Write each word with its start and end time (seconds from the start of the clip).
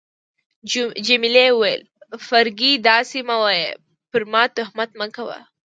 جميلې 1.07 1.45
وويل: 1.53 1.81
فرګي، 2.27 2.71
داسي 2.87 3.21
مه 3.27 3.35
وایه، 3.43 3.71
پر 4.11 4.21
ما 4.31 4.43
تهمت 4.57 4.89
مه 4.99 5.07
کوه. 5.15 5.39